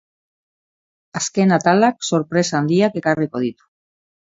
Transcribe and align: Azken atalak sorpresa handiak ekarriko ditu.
Azken 1.19 1.53
atalak 1.59 2.09
sorpresa 2.11 2.59
handiak 2.63 3.01
ekarriko 3.05 3.45
ditu. 3.47 3.71